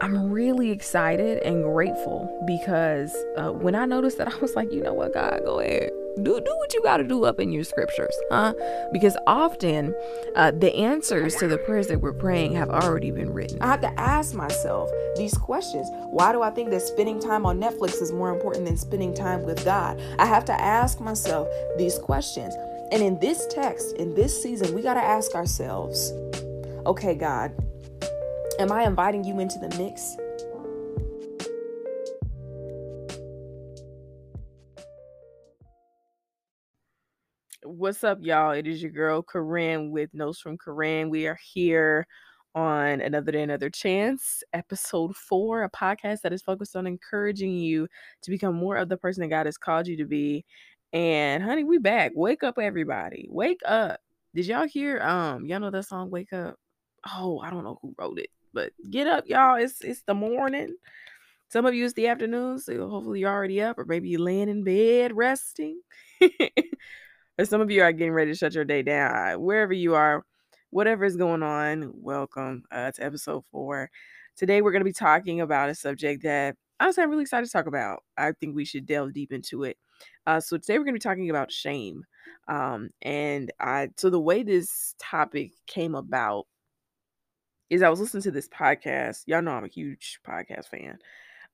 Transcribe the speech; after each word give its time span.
I'm 0.00 0.30
really 0.30 0.70
excited 0.70 1.42
and 1.42 1.62
grateful 1.62 2.30
because 2.46 3.16
uh, 3.36 3.50
when 3.50 3.74
I 3.74 3.86
noticed 3.86 4.18
that, 4.18 4.28
I 4.34 4.36
was 4.38 4.54
like, 4.54 4.72
you 4.72 4.82
know 4.82 4.92
what, 4.92 5.14
God, 5.14 5.40
go 5.44 5.60
ahead. 5.60 5.90
Do, 6.16 6.40
do 6.40 6.56
what 6.56 6.72
you 6.72 6.82
got 6.82 6.96
to 6.96 7.04
do 7.04 7.24
up 7.24 7.38
in 7.38 7.52
your 7.52 7.64
scriptures, 7.64 8.14
huh? 8.30 8.54
Because 8.90 9.18
often 9.26 9.94
uh, 10.34 10.50
the 10.50 10.74
answers 10.74 11.36
to 11.36 11.46
the 11.46 11.58
prayers 11.58 11.88
that 11.88 12.00
we're 12.00 12.14
praying 12.14 12.54
have 12.54 12.70
already 12.70 13.10
been 13.10 13.34
written. 13.34 13.60
I 13.60 13.66
have 13.66 13.82
to 13.82 14.00
ask 14.00 14.34
myself 14.34 14.90
these 15.16 15.36
questions. 15.36 15.88
Why 16.08 16.32
do 16.32 16.40
I 16.40 16.50
think 16.50 16.70
that 16.70 16.80
spending 16.80 17.20
time 17.20 17.44
on 17.44 17.60
Netflix 17.60 18.00
is 18.00 18.12
more 18.12 18.32
important 18.32 18.64
than 18.64 18.78
spending 18.78 19.12
time 19.12 19.42
with 19.42 19.62
God? 19.62 20.00
I 20.18 20.24
have 20.24 20.46
to 20.46 20.58
ask 20.58 21.00
myself 21.00 21.48
these 21.76 21.98
questions. 21.98 22.54
And 22.92 23.02
in 23.02 23.18
this 23.18 23.46
text, 23.48 23.94
in 23.96 24.14
this 24.14 24.42
season, 24.42 24.74
we 24.74 24.80
got 24.80 24.94
to 24.94 25.02
ask 25.02 25.34
ourselves 25.34 26.12
okay, 26.86 27.14
God, 27.14 27.52
Am 28.58 28.72
I 28.72 28.84
inviting 28.84 29.22
you 29.22 29.38
into 29.38 29.58
the 29.58 29.68
mix? 29.76 30.16
What's 37.62 38.02
up, 38.02 38.18
y'all? 38.22 38.52
It 38.52 38.66
is 38.66 38.80
your 38.80 38.92
girl 38.92 39.22
Corinne 39.22 39.90
with 39.90 40.08
Notes 40.14 40.40
from 40.40 40.56
Corinne. 40.56 41.10
We 41.10 41.26
are 41.26 41.38
here 41.52 42.06
on 42.54 43.02
Another 43.02 43.30
Day, 43.30 43.42
Another 43.42 43.68
Chance, 43.68 44.42
episode 44.54 45.14
four, 45.14 45.64
a 45.64 45.70
podcast 45.70 46.22
that 46.22 46.32
is 46.32 46.40
focused 46.40 46.76
on 46.76 46.86
encouraging 46.86 47.52
you 47.52 47.86
to 48.22 48.30
become 48.30 48.54
more 48.54 48.76
of 48.76 48.88
the 48.88 48.96
person 48.96 49.20
that 49.20 49.28
God 49.28 49.44
has 49.44 49.58
called 49.58 49.86
you 49.86 49.98
to 49.98 50.06
be. 50.06 50.46
And 50.94 51.42
honey, 51.42 51.64
we 51.64 51.76
back. 51.76 52.12
Wake 52.14 52.42
up, 52.42 52.58
everybody. 52.58 53.26
Wake 53.30 53.60
up. 53.66 54.00
Did 54.34 54.46
y'all 54.46 54.66
hear 54.66 55.02
um 55.02 55.44
y'all 55.44 55.60
know 55.60 55.70
that 55.70 55.84
song 55.84 56.10
Wake 56.10 56.32
Up? 56.32 56.56
Oh, 57.14 57.38
I 57.40 57.50
don't 57.50 57.64
know 57.64 57.78
who 57.82 57.94
wrote 57.98 58.18
it. 58.18 58.30
But 58.56 58.72
get 58.90 59.06
up, 59.06 59.28
y'all. 59.28 59.56
It's 59.56 59.82
it's 59.82 60.00
the 60.00 60.14
morning. 60.14 60.76
Some 61.50 61.66
of 61.66 61.74
you 61.74 61.84
it's 61.84 61.92
the 61.92 62.06
afternoon, 62.06 62.58
so 62.58 62.88
hopefully 62.88 63.20
you're 63.20 63.30
already 63.30 63.60
up, 63.60 63.78
or 63.78 63.84
maybe 63.84 64.08
you're 64.08 64.22
laying 64.22 64.48
in 64.48 64.64
bed 64.64 65.14
resting. 65.14 65.82
or 67.38 67.44
some 67.44 67.60
of 67.60 67.70
you 67.70 67.82
are 67.82 67.92
getting 67.92 68.14
ready 68.14 68.30
to 68.30 68.34
shut 68.34 68.54
your 68.54 68.64
day 68.64 68.80
down. 68.80 69.42
Wherever 69.42 69.74
you 69.74 69.94
are, 69.94 70.24
whatever 70.70 71.04
is 71.04 71.18
going 71.18 71.42
on, 71.42 71.92
welcome 71.96 72.62
uh, 72.70 72.92
to 72.92 73.04
episode 73.04 73.44
four. 73.52 73.90
Today 74.38 74.62
we're 74.62 74.72
going 74.72 74.80
to 74.80 74.86
be 74.86 74.92
talking 74.94 75.42
about 75.42 75.68
a 75.68 75.74
subject 75.74 76.22
that 76.22 76.56
honestly 76.80 77.02
I'm 77.02 77.10
really 77.10 77.24
excited 77.24 77.44
to 77.44 77.52
talk 77.52 77.66
about. 77.66 78.04
I 78.16 78.32
think 78.32 78.56
we 78.56 78.64
should 78.64 78.86
delve 78.86 79.12
deep 79.12 79.32
into 79.32 79.64
it. 79.64 79.76
Uh, 80.26 80.40
so 80.40 80.56
today 80.56 80.78
we're 80.78 80.86
going 80.86 80.94
to 80.94 80.98
be 80.98 81.10
talking 81.10 81.28
about 81.28 81.52
shame. 81.52 82.04
Um, 82.48 82.88
and 83.02 83.52
I 83.60 83.90
so 83.98 84.08
the 84.08 84.18
way 84.18 84.42
this 84.42 84.94
topic 84.98 85.52
came 85.66 85.94
about 85.94 86.46
is 87.70 87.82
I 87.82 87.88
was 87.88 88.00
listening 88.00 88.22
to 88.24 88.30
this 88.30 88.48
podcast. 88.48 89.22
Y'all 89.26 89.42
know 89.42 89.52
I'm 89.52 89.64
a 89.64 89.68
huge 89.68 90.20
podcast 90.26 90.68
fan. 90.68 90.98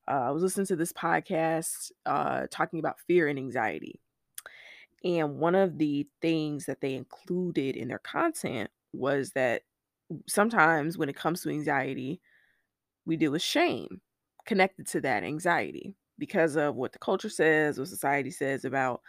Uh, 0.09 0.23
I 0.23 0.31
was 0.31 0.43
listening 0.43 0.67
to 0.67 0.77
this 0.77 0.93
podcast 0.93 1.93
uh, 2.07 2.47
talking 2.51 2.81
about 2.81 3.01
fear 3.01 3.29
and 3.29 3.39
anxiety. 3.39 4.01
And 5.05 5.39
one 5.39 5.55
of 5.55 5.79
the 5.79 6.07
things 6.21 6.67
that 6.67 6.81
they 6.81 6.95
included 6.95 7.77
in 7.77 7.89
their 7.89 7.99
content 7.99 8.71
was 8.93 9.31
that 9.33 9.63
sometimes 10.29 10.99
when 10.99 11.09
it 11.09 11.17
comes 11.17 11.43
to 11.43 11.51
anxiety, 11.51 12.21
we 13.07 13.17
deal 13.17 13.33
with 13.33 13.43
shame 13.43 14.01
connected 14.47 14.87
to 14.89 15.01
that 15.01 15.25
anxiety 15.25 15.95
because 16.19 16.57
of 16.57 16.77
what 16.77 16.93
the 16.93 16.99
culture 16.99 17.29
says, 17.29 17.79
what 17.79 17.89
society 17.89 18.31
says 18.31 18.65
about, 18.65 19.01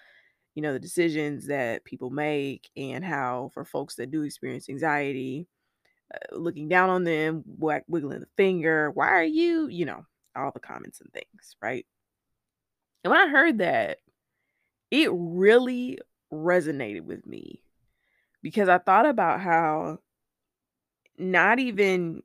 you 0.55 0.61
know, 0.61 0.73
the 0.73 0.79
decisions 0.79 1.47
that 1.47 1.83
people 1.85 2.09
make 2.09 2.69
and 2.77 3.03
how 3.03 3.49
for 3.53 3.65
folks 3.65 3.95
that 3.95 4.11
do 4.11 4.23
experience 4.23 4.69
anxiety, 4.69 5.47
uh, 6.13 6.35
looking 6.37 6.67
down 6.67 6.89
on 6.89 7.03
them, 7.03 7.43
wiggling 7.45 8.19
the 8.19 8.27
finger. 8.37 8.91
Why 8.91 9.09
are 9.09 9.23
you, 9.23 9.67
you 9.67 9.85
know, 9.85 10.05
all 10.35 10.51
the 10.51 10.59
comments 10.59 11.01
and 11.01 11.11
things, 11.13 11.55
right? 11.61 11.85
And 13.03 13.11
when 13.11 13.19
I 13.19 13.29
heard 13.29 13.59
that, 13.59 13.99
it 14.91 15.09
really 15.13 15.99
resonated 16.31 17.01
with 17.01 17.25
me 17.25 17.61
because 18.41 18.69
I 18.69 18.77
thought 18.77 19.05
about 19.05 19.41
how 19.41 19.99
not 21.17 21.59
even, 21.59 22.23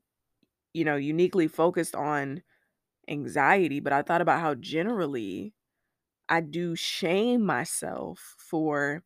you 0.73 0.85
know, 0.85 0.97
uniquely 0.97 1.49
focused 1.49 1.95
on 1.95 2.43
anxiety, 3.09 3.81
but 3.81 3.93
I 3.93 4.03
thought 4.03 4.21
about 4.21 4.41
how 4.41 4.55
generally 4.55 5.55
I 6.29 6.41
do 6.41 6.77
shame 6.77 7.45
myself 7.45 8.37
for 8.39 9.03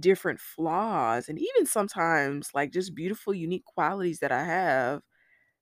different 0.00 0.40
flaws 0.40 1.28
and 1.28 1.38
even 1.38 1.66
sometimes 1.66 2.50
like 2.54 2.72
just 2.72 2.94
beautiful 2.94 3.34
unique 3.34 3.64
qualities 3.64 4.20
that 4.20 4.32
I 4.32 4.44
have 4.44 5.02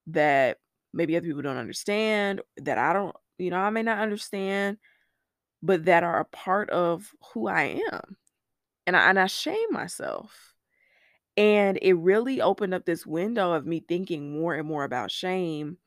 that 0.09 0.59
maybe 0.95 1.17
other 1.17 1.27
people 1.27 1.43
don't 1.43 1.57
understand 1.59 2.43
that 2.59 2.79
I 2.79 2.93
don't 2.93 3.17
you 3.39 3.51
know 3.51 3.59
I 3.59 3.71
may 3.71 3.83
not 3.83 3.99
understand 3.99 4.79
but 5.63 5.87
that 5.87 6.05
are 6.05 6.21
a 6.21 6.25
part 6.27 6.71
of 6.71 7.13
who 7.35 7.49
I 7.49 7.81
am 7.93 8.17
and 8.87 8.97
I, 8.97 9.11
and 9.11 9.19
I 9.21 9.27
shame 9.27 9.69
myself 9.73 10.55
and 11.37 11.79
it 11.83 11.95
really 11.95 12.41
opened 12.41 12.75
up 12.75 12.85
this 12.85 13.07
window 13.07 13.53
of 13.53 13.67
me 13.67 13.81
thinking 13.89 14.39
more 14.41 14.55
and 14.55 14.69
more 14.69 14.85
about 14.85 15.11
shame 15.11 15.79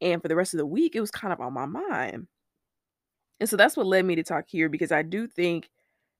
and 0.00 0.22
for 0.22 0.28
the 0.28 0.36
rest 0.36 0.54
of 0.54 0.58
the 0.58 0.66
week 0.66 0.96
it 0.96 1.00
was 1.00 1.10
kind 1.10 1.32
of 1.32 1.40
on 1.40 1.52
my 1.54 1.66
mind 1.66 2.28
and 3.40 3.48
so 3.48 3.56
that's 3.56 3.76
what 3.76 3.86
led 3.86 4.04
me 4.04 4.14
to 4.16 4.22
talk 4.22 4.44
here 4.48 4.68
because 4.68 4.92
I 4.92 5.02
do 5.02 5.26
think 5.26 5.68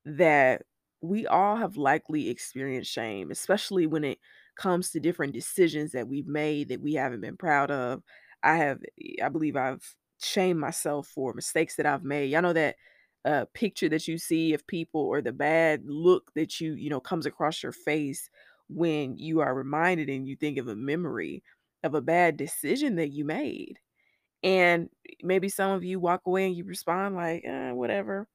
that 0.04 0.62
we 1.04 1.26
all 1.26 1.56
have 1.56 1.76
likely 1.76 2.28
experienced 2.30 2.90
shame, 2.92 3.30
especially 3.30 3.86
when 3.86 4.04
it 4.04 4.18
comes 4.56 4.90
to 4.90 5.00
different 5.00 5.32
decisions 5.34 5.92
that 5.92 6.08
we've 6.08 6.26
made 6.28 6.68
that 6.68 6.80
we 6.80 6.94
haven't 6.94 7.20
been 7.20 7.36
proud 7.36 7.70
of. 7.70 8.02
I 8.42 8.56
have, 8.56 8.80
eh, 9.02 9.24
I 9.24 9.28
believe 9.28 9.56
I've 9.56 9.82
shamed 10.20 10.60
myself 10.60 11.08
for 11.08 11.34
mistakes 11.34 11.76
that 11.76 11.86
I've 11.86 12.04
made. 12.04 12.30
Y'all 12.30 12.42
know 12.42 12.52
that 12.52 12.76
uh, 13.24 13.46
picture 13.54 13.88
that 13.88 14.06
you 14.06 14.18
see 14.18 14.52
of 14.54 14.66
people 14.66 15.00
or 15.00 15.22
the 15.22 15.32
bad 15.32 15.82
look 15.86 16.32
that 16.34 16.60
you, 16.60 16.74
you 16.74 16.90
know, 16.90 17.00
comes 17.00 17.26
across 17.26 17.62
your 17.62 17.72
face 17.72 18.28
when 18.68 19.16
you 19.18 19.40
are 19.40 19.54
reminded 19.54 20.08
and 20.10 20.28
you 20.28 20.36
think 20.36 20.58
of 20.58 20.68
a 20.68 20.76
memory 20.76 21.42
of 21.82 21.94
a 21.94 22.00
bad 22.02 22.36
decision 22.36 22.96
that 22.96 23.08
you 23.10 23.24
made. 23.24 23.78
And 24.42 24.90
maybe 25.22 25.48
some 25.48 25.72
of 25.72 25.84
you 25.84 26.00
walk 26.00 26.22
away 26.26 26.46
and 26.46 26.56
you 26.56 26.64
respond 26.64 27.16
like, 27.16 27.44
eh, 27.44 27.72
whatever 27.72 28.28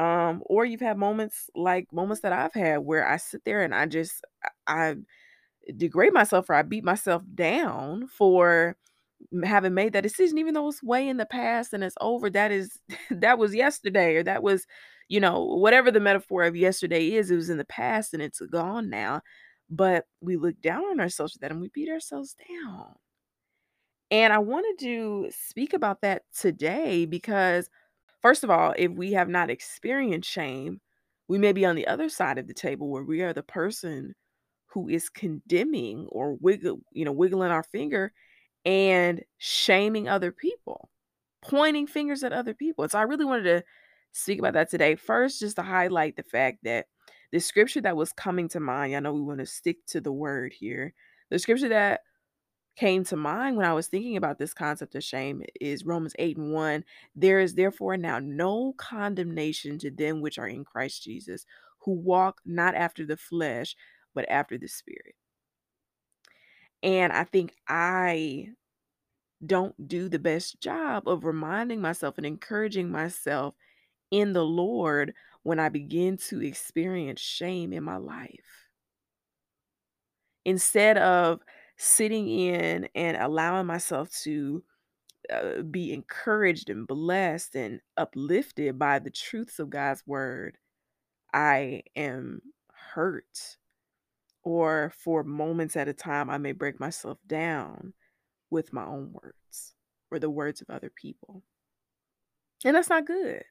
um, 0.00 0.42
or 0.46 0.64
you've 0.64 0.80
had 0.80 0.96
moments 0.96 1.50
like 1.54 1.92
moments 1.92 2.22
that 2.22 2.32
I've 2.32 2.54
had 2.54 2.78
where 2.78 3.06
I 3.06 3.18
sit 3.18 3.44
there 3.44 3.62
and 3.62 3.74
I 3.74 3.84
just 3.84 4.24
I 4.66 4.94
degrade 5.76 6.14
myself 6.14 6.48
or 6.50 6.54
I 6.54 6.62
beat 6.62 6.84
myself 6.84 7.22
down 7.34 8.08
for 8.08 8.76
having 9.44 9.74
made 9.74 9.92
that 9.92 10.02
decision, 10.02 10.38
even 10.38 10.54
though 10.54 10.68
it's 10.68 10.82
way 10.82 11.06
in 11.08 11.18
the 11.18 11.26
past 11.26 11.74
and 11.74 11.84
it's 11.84 11.96
over. 12.00 12.30
That 12.30 12.50
is 12.52 12.78
that 13.10 13.38
was 13.38 13.54
yesterday, 13.54 14.16
or 14.16 14.22
that 14.24 14.42
was, 14.42 14.66
you 15.08 15.20
know, 15.20 15.44
whatever 15.44 15.90
the 15.90 16.00
metaphor 16.00 16.44
of 16.44 16.56
yesterday 16.56 17.12
is, 17.12 17.30
it 17.30 17.36
was 17.36 17.50
in 17.50 17.58
the 17.58 17.64
past 17.66 18.14
and 18.14 18.22
it's 18.22 18.40
gone 18.50 18.88
now. 18.90 19.20
But 19.70 20.06
we 20.22 20.36
look 20.38 20.60
down 20.62 20.84
on 20.84 21.00
ourselves 21.00 21.34
for 21.34 21.40
that 21.40 21.50
and 21.52 21.60
we 21.60 21.68
beat 21.68 21.90
ourselves 21.90 22.36
down. 22.48 22.94
And 24.10 24.32
I 24.32 24.38
wanted 24.38 24.78
to 24.84 25.30
speak 25.30 25.72
about 25.72 26.00
that 26.02 26.22
today 26.36 27.06
because 27.06 27.70
First 28.22 28.44
of 28.44 28.50
all, 28.50 28.74
if 28.76 28.90
we 28.92 29.12
have 29.12 29.28
not 29.28 29.50
experienced 29.50 30.28
shame, 30.28 30.80
we 31.28 31.38
may 31.38 31.52
be 31.52 31.64
on 31.64 31.76
the 31.76 31.86
other 31.86 32.08
side 32.08 32.38
of 32.38 32.46
the 32.46 32.54
table 32.54 32.88
where 32.88 33.04
we 33.04 33.22
are 33.22 33.32
the 33.32 33.42
person 33.42 34.14
who 34.66 34.88
is 34.88 35.08
condemning 35.08 36.06
or 36.10 36.34
wiggle, 36.34 36.80
you 36.92 37.04
know, 37.04 37.12
wiggling 37.12 37.50
our 37.50 37.62
finger 37.62 38.12
and 38.64 39.22
shaming 39.38 40.08
other 40.08 40.32
people, 40.32 40.90
pointing 41.42 41.86
fingers 41.86 42.22
at 42.22 42.32
other 42.32 42.54
people. 42.54 42.88
So 42.88 42.98
I 42.98 43.02
really 43.02 43.24
wanted 43.24 43.44
to 43.44 43.64
speak 44.12 44.38
about 44.38 44.54
that 44.54 44.70
today. 44.70 44.96
First, 44.96 45.40
just 45.40 45.56
to 45.56 45.62
highlight 45.62 46.16
the 46.16 46.22
fact 46.22 46.58
that 46.64 46.86
the 47.32 47.40
scripture 47.40 47.80
that 47.82 47.96
was 47.96 48.12
coming 48.12 48.48
to 48.48 48.60
mind, 48.60 48.94
I 48.94 49.00
know 49.00 49.12
we 49.12 49.20
want 49.20 49.38
to 49.38 49.46
stick 49.46 49.78
to 49.88 50.00
the 50.00 50.12
word 50.12 50.52
here. 50.52 50.92
The 51.30 51.38
scripture 51.38 51.68
that 51.68 52.00
came 52.80 53.04
to 53.04 53.14
mind 53.14 53.58
when 53.58 53.66
I 53.66 53.74
was 53.74 53.88
thinking 53.88 54.16
about 54.16 54.38
this 54.38 54.54
concept 54.54 54.94
of 54.94 55.04
shame 55.04 55.42
is 55.60 55.84
Romans 55.84 56.14
8 56.18 56.38
and 56.38 56.54
1. 56.54 56.82
There 57.14 57.38
is 57.38 57.54
therefore 57.54 57.98
now 57.98 58.18
no 58.18 58.72
condemnation 58.78 59.78
to 59.80 59.90
them 59.90 60.22
which 60.22 60.38
are 60.38 60.48
in 60.48 60.64
Christ 60.64 61.02
Jesus, 61.02 61.44
who 61.80 61.92
walk 61.92 62.40
not 62.46 62.74
after 62.74 63.04
the 63.04 63.18
flesh, 63.18 63.76
but 64.14 64.26
after 64.30 64.56
the 64.56 64.66
spirit. 64.66 65.14
And 66.82 67.12
I 67.12 67.24
think 67.24 67.54
I 67.68 68.46
don't 69.44 69.86
do 69.86 70.08
the 70.08 70.18
best 70.18 70.58
job 70.62 71.06
of 71.06 71.26
reminding 71.26 71.82
myself 71.82 72.16
and 72.16 72.24
encouraging 72.24 72.90
myself 72.90 73.54
in 74.10 74.32
the 74.32 74.44
Lord 74.44 75.12
when 75.42 75.58
I 75.58 75.68
begin 75.68 76.16
to 76.28 76.42
experience 76.42 77.20
shame 77.20 77.74
in 77.74 77.84
my 77.84 77.98
life. 77.98 78.30
Instead 80.46 80.96
of 80.96 81.40
sitting 81.80 82.28
in 82.28 82.88
and 82.94 83.16
allowing 83.16 83.66
myself 83.66 84.10
to 84.24 84.62
uh, 85.32 85.62
be 85.62 85.92
encouraged 85.92 86.70
and 86.70 86.86
blessed 86.86 87.56
and 87.56 87.80
uplifted 87.96 88.78
by 88.78 88.98
the 88.98 89.10
truths 89.10 89.58
of 89.58 89.70
God's 89.70 90.02
word, 90.06 90.58
I 91.34 91.84
am 91.96 92.42
hurt. 92.94 93.58
Or 94.42 94.92
for 94.96 95.24
moments 95.24 95.76
at 95.76 95.88
a 95.88 95.94
time, 95.94 96.28
I 96.30 96.38
may 96.38 96.52
break 96.52 96.78
myself 96.80 97.18
down 97.26 97.94
with 98.50 98.72
my 98.72 98.84
own 98.86 99.12
words. 99.12 99.74
or 100.10 100.18
the 100.20 100.30
words 100.30 100.60
of 100.62 100.70
other 100.70 100.90
people. 100.90 101.42
And 102.64 102.74
that's 102.76 102.88
not 102.90 103.06
good. 103.06 103.44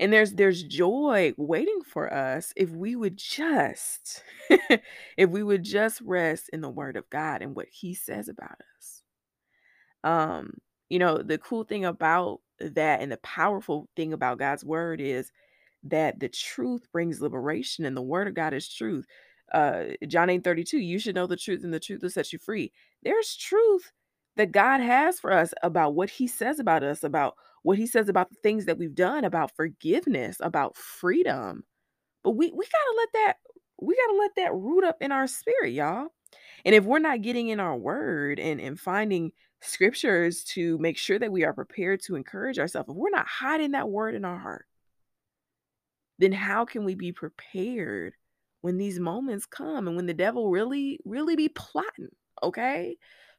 And 0.00 0.12
there's 0.12 0.32
there's 0.34 0.62
joy 0.62 1.34
waiting 1.36 1.80
for 1.84 2.12
us 2.12 2.52
if 2.56 2.70
we 2.70 2.94
would 2.96 3.16
just 3.16 4.22
if 5.16 5.30
we 5.30 5.42
would 5.42 5.64
just 5.64 6.00
rest 6.02 6.50
in 6.52 6.60
the 6.60 6.70
word 6.70 6.96
of 6.96 7.10
God 7.10 7.42
and 7.42 7.56
what 7.56 7.68
he 7.70 7.94
says 7.94 8.28
about 8.28 8.58
us. 8.78 9.02
Um, 10.04 10.54
you 10.88 10.98
know, 10.98 11.18
the 11.18 11.38
cool 11.38 11.64
thing 11.64 11.84
about 11.84 12.40
that 12.60 13.00
and 13.00 13.10
the 13.12 13.18
powerful 13.18 13.88
thing 13.96 14.12
about 14.12 14.38
God's 14.38 14.64
word 14.64 15.00
is 15.00 15.30
that 15.84 16.20
the 16.20 16.28
truth 16.28 16.86
brings 16.92 17.20
liberation 17.20 17.84
and 17.84 17.96
the 17.96 18.02
word 18.02 18.28
of 18.28 18.34
God 18.34 18.54
is 18.54 18.68
truth. 18.72 19.06
Uh 19.52 19.84
John 20.06 20.30
8 20.30 20.44
32, 20.44 20.78
you 20.78 20.98
should 20.98 21.14
know 21.14 21.26
the 21.26 21.36
truth 21.36 21.64
and 21.64 21.72
the 21.74 21.80
truth 21.80 22.02
will 22.02 22.10
set 22.10 22.32
you 22.32 22.38
free. 22.38 22.72
There's 23.02 23.36
truth 23.36 23.92
that 24.36 24.52
God 24.52 24.80
has 24.80 25.20
for 25.20 25.32
us 25.32 25.52
about 25.62 25.94
what 25.94 26.10
he 26.10 26.26
says 26.26 26.60
about 26.60 26.82
us, 26.84 27.04
about 27.04 27.34
what 27.62 27.78
he 27.78 27.86
says 27.86 28.08
about 28.08 28.30
the 28.30 28.36
things 28.42 28.66
that 28.66 28.78
we've 28.78 28.94
done, 28.94 29.24
about 29.24 29.54
forgiveness, 29.56 30.36
about 30.40 30.76
freedom. 30.76 31.64
But 32.24 32.32
we 32.32 32.50
we 32.50 32.64
got 32.64 32.92
to 32.92 32.96
let 32.96 33.08
that 33.14 33.34
we 33.80 33.96
got 33.96 34.12
to 34.12 34.18
let 34.18 34.36
that 34.36 34.54
root 34.54 34.84
up 34.84 34.96
in 35.00 35.12
our 35.12 35.26
spirit, 35.26 35.72
y'all. 35.72 36.08
And 36.64 36.74
if 36.74 36.84
we're 36.84 36.98
not 36.98 37.22
getting 37.22 37.48
in 37.48 37.60
our 37.60 37.76
word 37.76 38.38
and 38.38 38.60
and 38.60 38.78
finding 38.78 39.32
scriptures 39.60 40.44
to 40.44 40.78
make 40.78 40.98
sure 40.98 41.18
that 41.18 41.32
we 41.32 41.44
are 41.44 41.52
prepared 41.52 42.00
to 42.02 42.16
encourage 42.16 42.58
ourselves, 42.58 42.88
if 42.88 42.96
we're 42.96 43.10
not 43.10 43.26
hiding 43.26 43.72
that 43.72 43.88
word 43.88 44.14
in 44.14 44.24
our 44.24 44.38
heart, 44.38 44.66
then 46.18 46.32
how 46.32 46.64
can 46.64 46.84
we 46.84 46.94
be 46.94 47.12
prepared 47.12 48.14
when 48.60 48.76
these 48.76 48.98
moments 48.98 49.46
come 49.46 49.86
and 49.86 49.96
when 49.96 50.06
the 50.06 50.14
devil 50.14 50.50
really 50.50 51.00
really 51.04 51.36
be 51.36 51.48
plotting, 51.48 52.10
okay? 52.42 52.96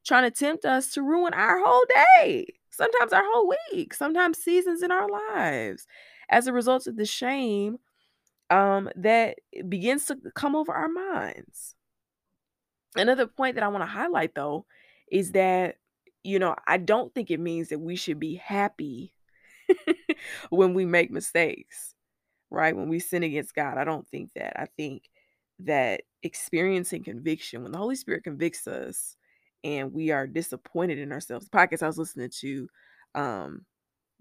Trying 0.09 0.23
to 0.23 0.31
tempt 0.31 0.65
us 0.65 0.91
to 0.93 1.03
ruin 1.03 1.35
our 1.35 1.59
whole 1.63 1.85
day, 2.17 2.47
sometimes 2.71 3.13
our 3.13 3.21
whole 3.23 3.53
week, 3.71 3.93
sometimes 3.93 4.39
seasons 4.39 4.81
in 4.81 4.91
our 4.91 5.07
lives 5.07 5.85
as 6.31 6.47
a 6.47 6.51
result 6.51 6.87
of 6.87 6.95
the 6.95 7.05
shame 7.05 7.77
um, 8.49 8.89
that 8.95 9.37
begins 9.67 10.07
to 10.07 10.17
come 10.33 10.55
over 10.55 10.73
our 10.73 10.89
minds. 10.89 11.75
Another 12.95 13.27
point 13.27 13.53
that 13.53 13.63
I 13.63 13.67
want 13.67 13.83
to 13.83 13.85
highlight 13.85 14.33
though 14.33 14.65
is 15.11 15.33
that, 15.33 15.75
you 16.23 16.39
know, 16.39 16.55
I 16.65 16.77
don't 16.77 17.13
think 17.13 17.29
it 17.29 17.39
means 17.39 17.69
that 17.69 17.77
we 17.77 17.95
should 17.95 18.19
be 18.19 18.33
happy 18.33 19.13
when 20.49 20.73
we 20.73 20.85
make 20.85 21.11
mistakes, 21.11 21.93
right? 22.49 22.75
When 22.75 22.89
we 22.89 22.97
sin 22.97 23.21
against 23.21 23.53
God. 23.53 23.77
I 23.77 23.83
don't 23.83 24.07
think 24.07 24.31
that. 24.33 24.59
I 24.59 24.65
think 24.75 25.03
that 25.59 26.01
experiencing 26.23 27.03
conviction, 27.03 27.61
when 27.61 27.73
the 27.73 27.77
Holy 27.77 27.95
Spirit 27.95 28.23
convicts 28.23 28.65
us 28.65 29.15
and 29.63 29.93
we 29.93 30.11
are 30.11 30.27
disappointed 30.27 30.99
in 30.99 31.11
ourselves, 31.11 31.47
the 31.47 31.57
podcast 31.57 31.83
I 31.83 31.87
was 31.87 31.97
listening 31.97 32.29
to, 32.39 32.69
um, 33.15 33.65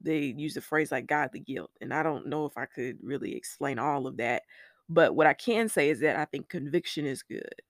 they 0.01 0.35
use 0.37 0.55
the 0.55 0.61
phrase 0.61 0.93
like 0.93 1.07
godly 1.07 1.41
guilt. 1.41 1.71
And 1.81 1.93
I 1.93 2.03
don't 2.03 2.27
know 2.29 2.47
if 2.47 2.57
I 2.57 2.67
could 2.67 2.99
really 3.03 3.35
explain 3.35 3.79
all 3.79 4.07
of 4.07 4.17
that. 4.19 4.43
But 4.89 5.15
what 5.15 5.27
I 5.27 5.35
can 5.35 5.69
say 5.69 5.91
is 5.91 6.01
that 6.01 6.17
I 6.17 6.25
think 6.25 6.49
conviction 6.49 7.05
is 7.05 7.23
good. 7.23 7.63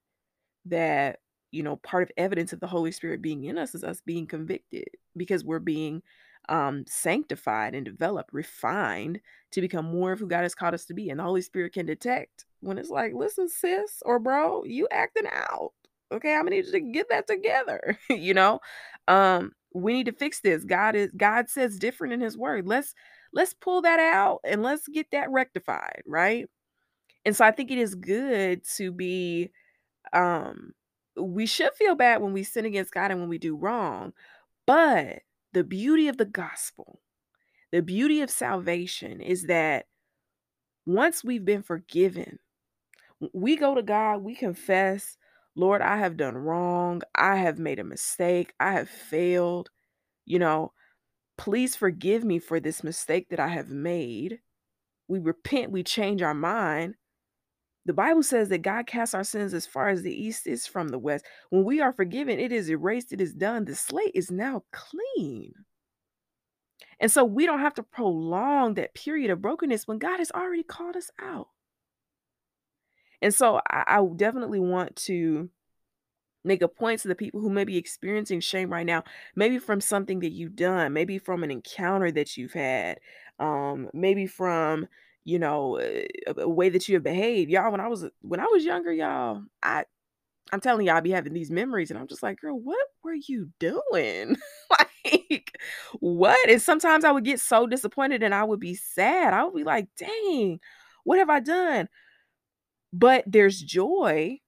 That, 0.67 1.21
you 1.51 1.63
know, 1.63 1.77
part 1.77 2.03
of 2.03 2.13
evidence 2.17 2.53
of 2.53 2.61
the 2.61 2.67
Holy 2.67 2.93
Spirit 2.93 3.23
being 3.23 3.45
in 3.45 3.59
us 3.59 3.75
is 3.75 3.83
us 3.83 4.03
being 4.05 4.27
convicted 4.27 4.89
because 5.17 5.45
we're 5.45 5.59
being 5.59 6.03
um, 6.49 6.85
sanctified 6.87 7.75
and 7.75 7.85
developed, 7.85 8.33
refined 8.33 9.21
to 9.53 9.61
become 9.61 9.87
more 9.87 10.13
of 10.13 10.21
who 10.21 10.27
God 10.27 10.43
has 10.43 10.55
called 10.55 10.75
us 10.75 10.85
to 10.87 10.95
be. 10.95 11.11
And 11.11 11.19
the 11.19 11.25
Holy 11.25 11.43
Spirit 11.43 11.73
can 11.73 11.87
detect 11.87 12.47
when 12.61 12.79
it's 12.79 12.91
like, 12.91 13.13
listen, 13.15 13.49
sis 13.49 14.03
or 14.05 14.19
bro, 14.19 14.65
you 14.65 14.87
acting 14.91 15.27
out. 15.33 15.73
Okay, 16.13 16.35
I'm 16.35 16.45
gonna 16.45 16.57
need 16.57 16.67
you 16.67 16.73
to 16.73 16.81
get 16.81 17.09
that 17.11 17.27
together. 17.27 17.99
you 18.11 18.35
know, 18.35 18.61
um, 19.09 19.53
we 19.75 19.93
need 19.93 20.07
to 20.07 20.13
fix 20.13 20.41
this. 20.41 20.65
God 20.65 20.95
is 20.97 21.11
God 21.17 21.49
says 21.49 21.79
different 21.79 22.15
in 22.15 22.21
his 22.21 22.37
word. 22.37 22.67
Let's 22.67 22.95
let's 23.33 23.55
pull 23.55 23.83
that 23.83 24.01
out 24.01 24.41
and 24.45 24.63
let's 24.63 24.89
get 24.89 25.11
that 25.13 25.31
rectified, 25.31 26.03
right? 26.07 26.47
And 27.25 27.37
so 27.37 27.45
I 27.45 27.51
think 27.51 27.71
it 27.71 27.79
is 27.79 27.95
good 27.95 28.63
to 28.77 28.93
be 28.93 29.51
um 30.13 30.73
we 31.17 31.47
should 31.47 31.75
feel 31.75 31.95
bad 31.95 32.23
when 32.23 32.33
we 32.33 32.43
sin 32.45 32.65
against 32.65 32.95
God 32.95 33.11
and 33.11 33.21
when 33.21 33.29
we 33.29 33.39
do 33.39 33.57
wrong. 33.57 34.13
But 34.67 35.21
the 35.53 35.65
beauty 35.65 36.09
of 36.09 36.17
the 36.17 36.25
gospel, 36.25 37.01
the 37.73 37.83
beauty 37.83 38.21
of 38.23 38.31
salvation 38.31 39.21
is 39.21 39.45
that 39.45 39.87
once 40.87 41.25
we've 41.25 41.45
been 41.45 41.63
forgiven, 41.63 42.39
we 43.33 43.57
go 43.57 43.75
to 43.75 43.83
God, 43.83 44.19
we 44.19 44.35
confess, 44.35 45.17
Lord, 45.59 45.83
I 45.83 45.97
have 45.97 46.17
done 46.17 46.37
wrong. 46.39 47.03
I 47.17 47.35
have 47.35 47.59
made 47.59 47.81
a 47.81 47.85
mistake. 47.85 48.55
I 48.61 48.73
have 48.75 48.89
failed. 48.89 49.71
You 50.25 50.39
know, 50.39 50.73
please 51.37 51.75
forgive 51.75 52.23
me 52.23 52.39
for 52.39 52.61
this 52.61 52.85
mistake 52.85 53.31
that 53.31 53.41
I 53.41 53.49
have 53.49 53.69
made. 53.69 54.39
We 55.09 55.19
repent, 55.19 55.73
we 55.73 55.83
change 55.83 56.23
our 56.23 56.33
mind. 56.33 56.95
The 57.87 57.93
Bible 57.93 58.23
says 58.23 58.51
that 58.51 58.63
God 58.63 58.87
casts 58.87 59.15
our 59.15 59.25
sins 59.25 59.53
as 59.53 59.67
far 59.67 59.89
as 59.89 60.03
the 60.03 60.15
east 60.15 60.47
is 60.47 60.65
from 60.65 60.89
the 60.89 60.99
west. 60.99 61.25
When 61.51 61.65
we 61.65 61.81
are 61.81 61.93
forgiven, 61.93 62.39
it 62.39 62.53
is 62.53 62.71
erased, 62.71 63.13
it 63.13 63.21
is 63.21 63.35
done. 63.35 63.65
The 63.65 63.75
slate 63.75 64.13
is 64.15 64.31
now 64.31 64.63
clean. 64.73 65.53
And 67.01 67.11
so 67.11 67.25
we 67.25 67.47
don't 67.47 67.59
have 67.59 67.75
to 67.75 67.83
prolong 67.83 68.75
that 68.75 68.95
period 68.95 69.31
of 69.31 69.43
brokenness 69.43 69.89
when 69.89 69.99
God 69.99 70.19
has 70.21 70.31
already 70.31 70.63
called 70.63 70.95
us 70.95 71.11
out. 71.21 71.49
And 73.23 73.35
so 73.35 73.61
I, 73.71 73.85
I 73.99 74.07
definitely 74.17 74.61
want 74.61 74.97
to 74.97 75.51
make 76.45 76.63
a 76.63 76.69
point 76.69 77.01
to 77.01 77.09
the 77.09 77.15
people 77.15 77.41
who 77.41 77.51
may 77.51 77.65
be 77.65 77.77
experiencing 77.77 78.41
shame 78.41 78.71
right 78.73 78.87
now, 78.87 79.05
maybe 79.37 79.59
from 79.59 79.81
something 79.81 80.21
that 80.21 80.31
you've 80.31 80.57
done, 80.57 80.93
maybe 80.93 81.19
from 81.19 81.43
an 81.43 81.51
encounter 81.51 82.11
that 82.13 82.37
you've 82.37 82.53
had, 82.53 82.99
um, 83.39 83.89
maybe 83.93 84.27
from 84.27 84.87
you 85.25 85.39
know 85.39 85.79
a, 85.81 86.07
a 86.39 86.49
way 86.49 86.69
that 86.71 86.89
you 86.89 86.95
have 86.95 87.05
behaved. 87.05 87.51
Y'all, 87.51 87.71
when 87.71 87.81
I 87.81 87.89
was 87.89 88.07
when 88.23 88.41
I 88.41 88.47
was 88.47 88.65
younger, 88.65 88.93
y'all, 88.93 89.43
I 89.63 89.85
I'm 90.53 90.61
telling 90.61 90.87
y'all, 90.87 90.97
I 90.97 91.01
be 91.01 91.11
having 91.11 91.35
these 91.35 91.51
memories, 91.51 91.91
and 91.91 91.99
I'm 91.99 92.09
just 92.09 92.23
like, 92.23 92.41
girl, 92.41 92.59
what 92.59 92.87
were 93.05 93.15
you 93.15 93.51
doing? 93.59 94.37
like, 94.71 95.59
what? 96.01 96.49
And 96.49 96.63
sometimes 96.63 97.05
I 97.05 97.13
would 97.13 97.25
get 97.25 97.41
so 97.41 97.67
disappointed, 97.67 98.23
and 98.23 98.35
I 98.35 98.45
would 98.45 98.61
be 98.61 98.75
sad. 98.75 99.35
I 99.35 99.45
would 99.45 99.55
be 99.55 99.65
like, 99.65 99.89
dang, 99.97 100.61
what 101.05 101.19
have 101.19 101.31
I 101.31 101.41
done? 101.41 101.89
But 102.93 103.25
there's 103.27 103.61
joy 103.61 104.39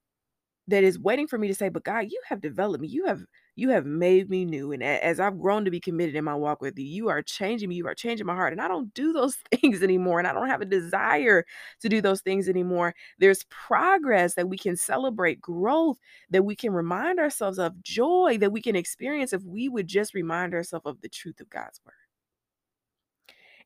that 0.71 0.85
is 0.85 0.99
waiting 0.99 1.27
for 1.27 1.37
me 1.37 1.49
to 1.49 1.55
say, 1.55 1.69
but 1.69 1.85
God, 1.85 2.07
you 2.11 2.21
have 2.29 2.41
developed 2.41 2.81
me. 2.81 2.89
You 2.89 3.07
have 3.07 3.23
you 3.57 3.71
have 3.71 3.85
made 3.85 4.31
me 4.31 4.45
new. 4.47 4.73
And 4.73 4.83
as 4.83 5.21
I've 5.21 5.39
grown 5.39 5.67
to 5.67 5.71
be 5.71 5.81
committed 5.81 6.15
in 6.15 6.25
my 6.25 6.35
walk 6.35 6.63
with 6.63 6.79
you, 6.79 6.87
you 6.87 7.09
are 7.09 7.21
changing 7.21 7.69
me. 7.69 7.75
You 7.75 7.87
are 7.89 7.95
changing 7.95 8.25
my 8.27 8.35
heart. 8.35 8.53
And 8.53 8.63
I 8.63 8.69
don't 8.69 8.95
do 8.95 9.13
those 9.13 9.37
things 9.61 9.83
anymore. 9.83 10.19
And 10.19 10.27
I 10.27 10.33
don't 10.33 10.49
have 10.49 10.63
a 10.63 10.67
desire 10.67 11.45
to 11.81 11.89
do 11.89 12.01
those 12.01 12.23
things 12.23 12.49
anymore. 12.49 12.95
There's 13.19 13.45
progress 13.51 14.35
that 14.35 14.49
we 14.49 14.57
can 14.57 14.77
celebrate, 14.77 15.41
growth 15.41 15.99
that 16.31 16.45
we 16.45 16.57
can 16.57 16.73
remind 16.73 17.19
ourselves 17.19 17.59
of, 17.59 17.83
joy 17.83 18.39
that 18.41 18.53
we 18.53 18.63
can 18.63 18.77
experience 18.77 19.33
if 19.33 19.43
we 19.43 19.69
would 19.69 19.89
just 19.89 20.15
remind 20.15 20.55
ourselves 20.55 20.87
of 20.87 21.01
the 21.03 21.09
truth 21.09 21.41
of 21.41 21.51
God's 21.51 21.81
word. 21.85 21.95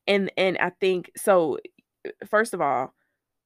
And 0.07 0.31
and 0.37 0.57
I 0.57 0.71
think 0.71 1.11
so 1.15 1.59
first 2.27 2.53
of 2.53 2.61
all, 2.61 2.93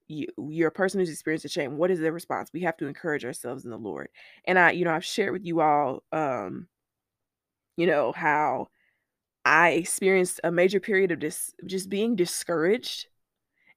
you 0.10 0.28
you're 0.50 0.70
a 0.70 0.72
person 0.72 1.00
who's 1.00 1.10
experienced 1.10 1.46
a 1.46 1.50
shame 1.50 1.78
what 1.78 1.92
is 1.92 2.00
the 2.00 2.12
response? 2.12 2.52
We 2.54 2.62
have 2.62 2.78
to 2.78 2.88
encourage 2.88 3.26
ourselves 3.26 3.64
in 3.64 3.72
the 3.72 3.78
lord. 3.78 4.10
And 4.46 4.60
i 4.60 4.72
you 4.72 4.86
know 4.86 4.94
i've 4.94 5.06
shared 5.06 5.34
with 5.34 5.46
you 5.46 5.62
all 5.62 6.04
um 6.12 6.68
you 7.78 7.88
know 7.88 8.12
how 8.12 8.68
i 9.46 9.70
experienced 9.72 10.42
a 10.44 10.52
major 10.52 10.80
period 10.80 11.12
of 11.12 11.20
dis- 11.20 11.54
just 11.66 11.90
being 11.90 12.16
discouraged 12.16 13.08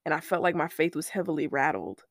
and 0.04 0.14
i 0.14 0.20
felt 0.20 0.42
like 0.42 0.54
my 0.56 0.68
faith 0.68 0.96
was 0.96 1.08
heavily 1.08 1.46
rattled 1.46 2.02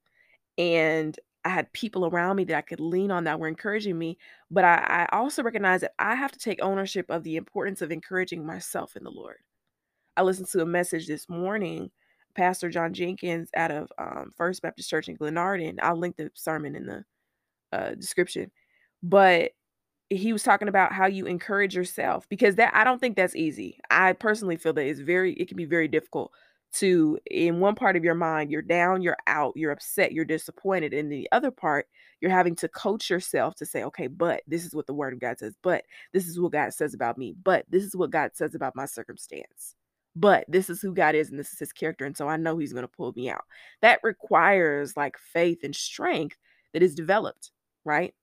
and 0.58 1.20
i 1.44 1.50
had 1.50 1.72
people 1.74 2.06
around 2.06 2.38
me 2.38 2.44
that 2.46 2.58
i 2.58 2.62
could 2.62 2.80
lean 2.80 3.12
on 3.12 3.26
that 3.26 3.40
were 3.40 3.48
encouraging 3.48 3.98
me 3.98 4.18
but 4.50 4.64
i, 4.64 5.08
I 5.12 5.18
also 5.18 5.44
recognize 5.44 5.82
that 5.82 5.94
i 6.00 6.16
have 6.16 6.32
to 6.32 6.40
take 6.40 6.62
ownership 6.62 7.08
of 7.10 7.24
the 7.24 7.36
importance 7.36 7.82
of 7.82 7.92
encouraging 7.92 8.46
myself 8.46 8.96
in 8.96 9.04
the 9.04 9.12
lord. 9.12 9.38
I 10.18 10.24
listened 10.24 10.48
to 10.50 10.62
a 10.62 10.66
message 10.66 11.08
this 11.08 11.30
morning 11.30 11.92
Pastor 12.36 12.70
John 12.70 12.94
Jenkins 12.94 13.50
out 13.56 13.72
of 13.72 13.92
um, 13.98 14.32
First 14.36 14.62
Baptist 14.62 14.90
Church 14.90 15.08
in 15.08 15.18
Glenarden. 15.18 15.78
I'll 15.82 15.98
link 15.98 16.18
the 16.18 16.32
sermon 16.34 16.76
in 16.76 16.86
the 16.86 17.06
uh, 17.72 17.96
description. 17.96 18.52
But 19.04 19.52
he 20.10 20.34
was 20.34 20.44
talking 20.44 20.68
about 20.68 20.92
how 20.92 21.08
you 21.08 21.26
encourage 21.26 21.76
yourself 21.76 22.28
because 22.30 22.56
that 22.56 22.76
I 22.76 22.84
don't 22.84 23.00
think 23.00 23.16
that's 23.16 23.36
easy. 23.36 23.80
I 23.90 24.14
personally 24.14 24.58
feel 24.58 24.74
that 24.74 24.86
it's 24.86 25.00
very 25.00 25.34
it 25.34 25.48
can 25.48 25.58
be 25.58 25.66
very 25.66 25.88
difficult 25.88 26.32
to 26.74 27.18
in 27.30 27.60
one 27.60 27.76
part 27.76 27.96
of 27.96 28.04
your 28.04 28.16
mind 28.16 28.52
you're 28.52 28.62
down, 28.62 29.02
you're 29.02 29.18
out, 29.28 29.54
you're 29.56 29.72
upset, 29.72 30.12
you're 30.12 30.26
disappointed. 30.26 30.94
In 30.94 31.10
the 31.10 31.28
other 31.32 31.52
part, 31.52 31.88
you're 32.20 32.32
having 32.32 32.56
to 32.58 32.68
coach 32.68 33.10
yourself 33.10 33.56
to 33.56 33.66
say, 33.66 33.84
okay, 33.84 34.08
but 34.08 34.44
this 34.48 34.66
is 34.66 34.76
what 34.76 34.86
the 34.88 34.94
word 34.94 35.14
of 35.14 35.20
God 35.20 35.40
says, 35.40 35.56
but 35.64 35.86
this 36.14 36.28
is 36.28 36.40
what 36.40 36.52
God 36.52 36.74
says 36.74 36.94
about 36.94 37.18
me, 37.18 37.34
but 37.44 37.66
this 37.70 37.84
is 37.84 37.96
what 37.96 38.12
God 38.12 38.32
says 38.34 38.54
about 38.56 38.76
my 38.76 38.86
circumstance 38.86 39.76
but 40.16 40.46
this 40.48 40.70
is 40.70 40.82
who 40.82 40.94
God 40.94 41.16
is 41.16 41.30
and 41.30 41.40
this 41.40 41.54
is 41.54 41.60
his 41.60 41.74
character. 41.74 42.06
And 42.06 42.16
so 42.16 42.28
I 42.28 42.38
know 42.38 42.58
he's 42.58 42.74
going 42.74 42.84
to 42.84 42.88
pull 42.88 43.14
me 43.16 43.30
out. 43.30 43.46
That 43.82 44.00
requires 44.04 44.98
like 44.98 45.18
faith 45.18 45.60
and 45.64 45.76
strength 45.76 46.38
that 46.74 46.84
is 46.84 46.96
developed, 46.96 47.52
right? 47.86 48.14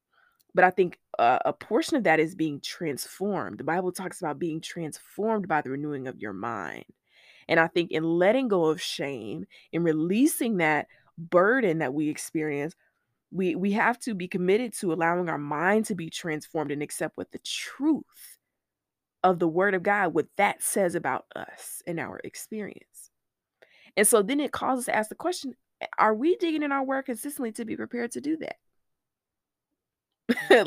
But 0.54 0.64
I 0.64 0.70
think 0.70 0.98
uh, 1.18 1.38
a 1.44 1.52
portion 1.52 1.96
of 1.96 2.04
that 2.04 2.20
is 2.20 2.34
being 2.34 2.60
transformed. 2.60 3.58
The 3.58 3.64
Bible 3.64 3.92
talks 3.92 4.20
about 4.20 4.38
being 4.38 4.60
transformed 4.60 5.48
by 5.48 5.60
the 5.60 5.70
renewing 5.70 6.08
of 6.08 6.18
your 6.18 6.32
mind. 6.32 6.84
And 7.48 7.58
I 7.58 7.66
think 7.66 7.90
in 7.90 8.04
letting 8.04 8.48
go 8.48 8.66
of 8.66 8.80
shame, 8.80 9.46
in 9.72 9.82
releasing 9.82 10.58
that 10.58 10.86
burden 11.16 11.78
that 11.78 11.94
we 11.94 12.08
experience, 12.08 12.74
we 13.30 13.54
we 13.54 13.72
have 13.72 13.98
to 14.00 14.14
be 14.14 14.28
committed 14.28 14.72
to 14.74 14.92
allowing 14.92 15.28
our 15.28 15.38
mind 15.38 15.86
to 15.86 15.94
be 15.94 16.10
transformed 16.10 16.70
and 16.70 16.82
accept 16.82 17.16
what 17.16 17.30
the 17.30 17.38
truth 17.38 18.37
of 19.28 19.38
the 19.38 19.48
word 19.48 19.74
of 19.74 19.82
God, 19.82 20.14
what 20.14 20.26
that 20.36 20.62
says 20.62 20.94
about 20.94 21.26
us 21.36 21.82
and 21.86 22.00
our 22.00 22.18
experience. 22.24 23.10
And 23.96 24.06
so 24.06 24.22
then 24.22 24.40
it 24.40 24.52
calls 24.52 24.80
us 24.80 24.84
to 24.86 24.96
ask 24.96 25.08
the 25.10 25.14
question, 25.14 25.54
are 25.98 26.14
we 26.14 26.36
digging 26.36 26.62
in 26.62 26.72
our 26.72 26.82
word 26.82 27.02
consistently 27.04 27.52
to 27.52 27.64
be 27.64 27.76
prepared 27.76 28.12
to 28.12 28.20
do 28.20 28.38
that? 28.38 28.56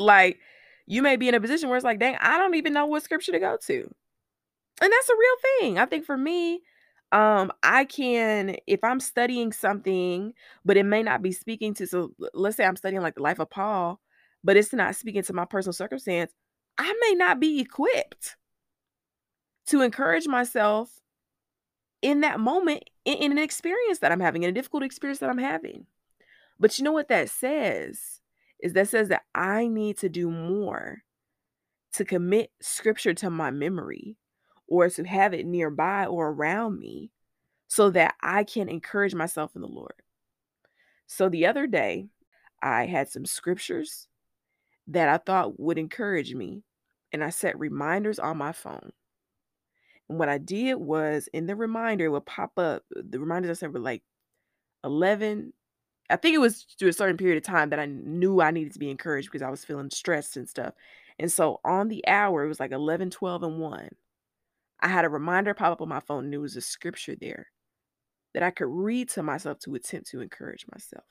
like 0.00 0.38
you 0.86 1.02
may 1.02 1.16
be 1.16 1.28
in 1.28 1.34
a 1.34 1.40
position 1.40 1.68
where 1.68 1.76
it's 1.76 1.84
like, 1.84 1.98
dang, 1.98 2.16
I 2.20 2.38
don't 2.38 2.54
even 2.54 2.72
know 2.72 2.86
what 2.86 3.02
scripture 3.02 3.32
to 3.32 3.40
go 3.40 3.58
to. 3.66 3.80
And 4.80 4.92
that's 4.92 5.08
a 5.08 5.16
real 5.18 5.36
thing. 5.58 5.78
I 5.78 5.86
think 5.86 6.04
for 6.04 6.16
me, 6.16 6.60
um, 7.10 7.52
I 7.62 7.84
can, 7.84 8.56
if 8.66 8.82
I'm 8.84 9.00
studying 9.00 9.52
something, 9.52 10.32
but 10.64 10.76
it 10.76 10.84
may 10.84 11.02
not 11.02 11.20
be 11.20 11.32
speaking 11.32 11.74
to, 11.74 11.86
so 11.86 12.12
let's 12.32 12.56
say 12.56 12.64
I'm 12.64 12.76
studying 12.76 13.02
like 13.02 13.16
the 13.16 13.22
life 13.22 13.40
of 13.40 13.50
Paul, 13.50 14.00
but 14.44 14.56
it's 14.56 14.72
not 14.72 14.94
speaking 14.94 15.22
to 15.24 15.32
my 15.32 15.44
personal 15.44 15.74
circumstance, 15.74 16.32
I 16.78 16.94
may 17.02 17.14
not 17.14 17.38
be 17.38 17.60
equipped 17.60 18.36
to 19.66 19.82
encourage 19.82 20.26
myself 20.26 21.00
in 22.00 22.20
that 22.20 22.40
moment 22.40 22.84
in, 23.04 23.14
in 23.14 23.32
an 23.32 23.38
experience 23.38 24.00
that 24.00 24.12
I'm 24.12 24.20
having, 24.20 24.42
in 24.42 24.50
a 24.50 24.52
difficult 24.52 24.82
experience 24.82 25.20
that 25.20 25.30
I'm 25.30 25.38
having. 25.38 25.86
But 26.58 26.78
you 26.78 26.84
know 26.84 26.92
what 26.92 27.08
that 27.08 27.30
says? 27.30 28.20
is 28.62 28.72
that 28.74 28.88
says 28.88 29.08
that 29.08 29.24
I 29.34 29.66
need 29.66 29.98
to 29.98 30.08
do 30.08 30.30
more 30.30 31.02
to 31.94 32.04
commit 32.04 32.50
scripture 32.60 33.12
to 33.12 33.28
my 33.28 33.50
memory 33.50 34.16
or 34.68 34.88
to 34.88 35.04
have 35.04 35.34
it 35.34 35.44
nearby 35.44 36.06
or 36.06 36.30
around 36.30 36.78
me 36.78 37.10
so 37.66 37.90
that 37.90 38.14
I 38.22 38.44
can 38.44 38.68
encourage 38.68 39.14
myself 39.14 39.54
in 39.56 39.60
the 39.60 39.68
Lord. 39.68 39.94
So 41.06 41.28
the 41.28 41.46
other 41.46 41.66
day, 41.66 42.06
I 42.62 42.86
had 42.86 43.08
some 43.08 43.26
scriptures 43.26 44.06
that 44.86 45.08
I 45.08 45.18
thought 45.18 45.58
would 45.58 45.78
encourage 45.78 46.34
me, 46.34 46.62
and 47.12 47.22
I 47.22 47.30
set 47.30 47.58
reminders 47.58 48.18
on 48.18 48.38
my 48.38 48.52
phone. 48.52 48.92
What 50.18 50.28
I 50.28 50.38
did 50.38 50.74
was 50.74 51.28
in 51.32 51.46
the 51.46 51.56
reminder, 51.56 52.06
it 52.06 52.10
would 52.10 52.26
pop 52.26 52.58
up. 52.58 52.84
Uh, 52.96 53.02
the 53.08 53.20
reminders 53.20 53.50
I 53.50 53.60
set 53.60 53.72
were 53.72 53.80
like 53.80 54.02
11, 54.84 55.52
I 56.10 56.16
think 56.16 56.34
it 56.34 56.38
was 56.40 56.66
through 56.78 56.90
a 56.90 56.92
certain 56.92 57.16
period 57.16 57.38
of 57.38 57.44
time 57.44 57.70
that 57.70 57.78
I 57.78 57.86
knew 57.86 58.40
I 58.40 58.50
needed 58.50 58.72
to 58.74 58.78
be 58.78 58.90
encouraged 58.90 59.30
because 59.30 59.42
I 59.42 59.50
was 59.50 59.64
feeling 59.64 59.90
stressed 59.90 60.36
and 60.36 60.48
stuff. 60.48 60.74
And 61.18 61.30
so 61.30 61.60
on 61.64 61.88
the 61.88 62.06
hour, 62.06 62.44
it 62.44 62.48
was 62.48 62.60
like 62.60 62.72
11, 62.72 63.10
12, 63.10 63.42
and 63.42 63.58
1. 63.58 63.88
I 64.80 64.88
had 64.88 65.04
a 65.04 65.08
reminder 65.08 65.54
pop 65.54 65.72
up 65.72 65.80
on 65.80 65.88
my 65.88 66.00
phone, 66.00 66.24
and 66.24 66.32
there 66.32 66.40
was 66.40 66.56
a 66.56 66.60
scripture 66.60 67.14
there 67.14 67.46
that 68.34 68.42
I 68.42 68.50
could 68.50 68.68
read 68.68 69.10
to 69.10 69.22
myself 69.22 69.58
to 69.60 69.74
attempt 69.74 70.10
to 70.10 70.20
encourage 70.20 70.66
myself. 70.72 71.04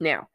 Now, 0.00 0.28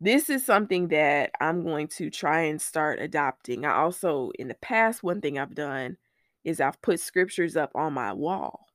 this 0.00 0.30
is 0.30 0.44
something 0.44 0.88
that 0.88 1.30
I'm 1.40 1.62
going 1.62 1.88
to 1.88 2.10
try 2.10 2.42
and 2.42 2.60
start 2.60 2.98
adopting. 3.00 3.64
I 3.64 3.74
also, 3.74 4.32
in 4.38 4.48
the 4.48 4.54
past, 4.54 5.02
one 5.02 5.20
thing 5.20 5.38
I've 5.38 5.54
done 5.54 5.96
is 6.44 6.60
I've 6.60 6.80
put 6.82 7.00
scriptures 7.00 7.56
up 7.56 7.70
on 7.74 7.92
my 7.92 8.12
wall 8.12 8.66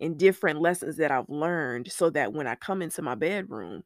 and 0.00 0.18
different 0.18 0.60
lessons 0.60 0.96
that 0.96 1.10
I've 1.10 1.28
learned 1.28 1.90
so 1.92 2.10
that 2.10 2.32
when 2.32 2.46
I 2.46 2.54
come 2.54 2.82
into 2.82 3.02
my 3.02 3.14
bedroom, 3.14 3.82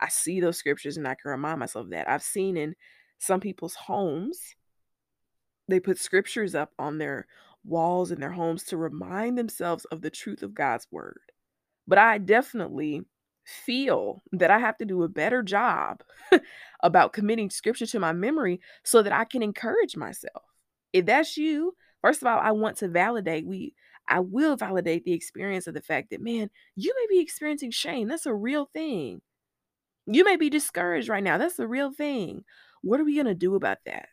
I 0.00 0.08
see 0.08 0.40
those 0.40 0.58
scriptures 0.58 0.96
and 0.96 1.08
I 1.08 1.14
can 1.14 1.30
remind 1.30 1.60
myself 1.60 1.86
of 1.86 1.90
that. 1.90 2.08
I've 2.08 2.22
seen 2.22 2.56
in 2.56 2.74
some 3.18 3.40
people's 3.40 3.74
homes, 3.74 4.38
they 5.68 5.80
put 5.80 5.98
scriptures 5.98 6.54
up 6.54 6.72
on 6.78 6.98
their 6.98 7.26
walls 7.64 8.10
in 8.10 8.20
their 8.20 8.32
homes 8.32 8.64
to 8.64 8.76
remind 8.76 9.36
themselves 9.36 9.84
of 9.86 10.00
the 10.00 10.10
truth 10.10 10.42
of 10.42 10.54
God's 10.54 10.86
word. 10.90 11.20
But 11.86 11.98
I 11.98 12.18
definitely 12.18 13.02
feel 13.44 14.22
that 14.32 14.50
I 14.50 14.58
have 14.58 14.76
to 14.78 14.84
do 14.84 15.02
a 15.02 15.08
better 15.08 15.42
job 15.42 16.02
about 16.82 17.12
committing 17.12 17.50
scripture 17.50 17.86
to 17.86 17.98
my 17.98 18.12
memory 18.12 18.60
so 18.84 19.02
that 19.02 19.12
I 19.12 19.24
can 19.24 19.42
encourage 19.42 19.96
myself. 19.96 20.42
If 20.92 21.06
that's 21.06 21.36
you, 21.36 21.74
first 22.02 22.22
of 22.22 22.28
all, 22.28 22.38
I 22.38 22.52
want 22.52 22.78
to 22.78 22.88
validate 22.88 23.46
we 23.46 23.74
I 24.08 24.20
will 24.20 24.56
validate 24.56 25.04
the 25.04 25.12
experience 25.12 25.66
of 25.66 25.74
the 25.74 25.82
fact 25.82 26.10
that, 26.10 26.22
man, 26.22 26.50
you 26.76 26.94
may 26.96 27.14
be 27.14 27.20
experiencing 27.20 27.70
shame. 27.70 28.08
That's 28.08 28.26
a 28.26 28.34
real 28.34 28.68
thing. 28.72 29.20
You 30.06 30.24
may 30.24 30.36
be 30.36 30.48
discouraged 30.48 31.08
right 31.08 31.22
now. 31.22 31.36
That's 31.36 31.58
a 31.58 31.66
real 31.66 31.92
thing. 31.92 32.44
What 32.80 33.00
are 33.00 33.04
we 33.04 33.14
going 33.14 33.26
to 33.26 33.34
do 33.34 33.54
about 33.54 33.78
that? 33.84 34.08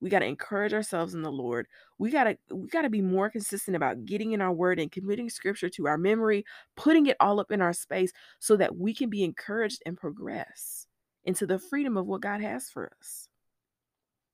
We 0.00 0.10
got 0.10 0.20
to 0.20 0.26
encourage 0.26 0.74
ourselves 0.74 1.14
in 1.14 1.22
the 1.22 1.30
Lord. 1.30 1.66
We 1.98 2.10
got 2.10 2.24
to 2.24 2.36
we 2.52 2.68
got 2.68 2.82
to 2.82 2.90
be 2.90 3.02
more 3.02 3.30
consistent 3.30 3.76
about 3.76 4.04
getting 4.04 4.32
in 4.32 4.40
our 4.40 4.52
word 4.52 4.80
and 4.80 4.90
committing 4.90 5.30
scripture 5.30 5.68
to 5.70 5.86
our 5.86 5.98
memory, 5.98 6.44
putting 6.76 7.06
it 7.06 7.16
all 7.20 7.38
up 7.38 7.52
in 7.52 7.60
our 7.60 7.72
space 7.72 8.12
so 8.40 8.56
that 8.56 8.76
we 8.76 8.94
can 8.94 9.10
be 9.10 9.22
encouraged 9.22 9.82
and 9.86 9.96
progress 9.96 10.86
into 11.24 11.46
the 11.46 11.58
freedom 11.58 11.96
of 11.96 12.06
what 12.06 12.20
God 12.20 12.40
has 12.40 12.68
for 12.68 12.90
us. 12.98 13.28